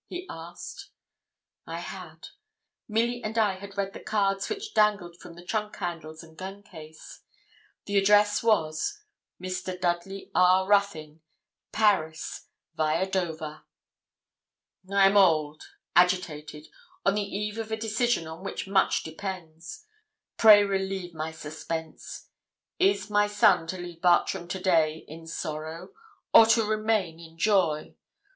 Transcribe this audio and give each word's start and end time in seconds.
he 0.07 0.25
asked. 0.31 0.89
I 1.67 1.77
had. 1.79 2.29
Milly 2.87 3.23
and 3.23 3.37
I 3.37 3.57
had 3.59 3.77
read 3.77 3.93
the 3.93 3.99
cards 3.99 4.49
which 4.49 4.73
dangled 4.73 5.15
from 5.17 5.35
the 5.35 5.45
trunk 5.45 5.75
handles 5.75 6.23
and 6.23 6.35
gun 6.35 6.63
case. 6.63 7.21
The 7.85 7.97
address 7.99 8.41
was 8.41 9.03
'Mr. 9.39 9.79
Dudley 9.79 10.31
R. 10.33 10.67
Ruthyn, 10.67 11.21
Paris, 11.71 12.47
viâ 12.75 13.11
Dover.' 13.11 13.61
'I 14.91 15.05
am 15.05 15.17
old 15.17 15.61
agitated 15.95 16.65
on 17.05 17.13
the 17.13 17.21
eve 17.21 17.59
of 17.59 17.71
a 17.71 17.77
decision 17.77 18.25
on 18.25 18.43
which 18.43 18.67
much 18.67 19.03
depends. 19.03 19.85
Pray 20.35 20.63
relieve 20.63 21.13
my 21.13 21.31
suspense. 21.31 22.27
Is 22.79 23.11
my 23.11 23.27
son 23.27 23.67
to 23.67 23.77
leave 23.77 24.01
Bartram 24.01 24.47
to 24.47 24.59
day 24.59 25.05
in 25.07 25.27
sorrow, 25.27 25.89
or 26.33 26.47
to 26.47 26.63
remain 26.65 27.19
in 27.19 27.37
joy? 27.37 27.93